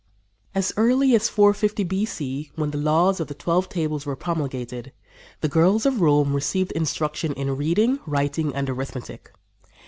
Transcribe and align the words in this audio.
As 0.55 0.73
early 0.77 1.13
as 1.13 1.29
450 1.29 1.83
B.C., 1.83 2.51
when 2.55 2.71
the 2.71 2.77
laws 2.79 3.19
of 3.19 3.27
the 3.27 3.35
Twelve 3.35 3.69
Tables 3.69 4.03
were 4.03 4.15
promulgated, 4.15 4.93
the 5.41 5.47
girls 5.47 5.85
of 5.85 6.01
Rome 6.01 6.33
received 6.33 6.71
instruction 6.71 7.33
in 7.33 7.55
reading, 7.55 7.99
writing 8.07 8.51
and 8.55 8.67
arithmetic. 8.67 9.31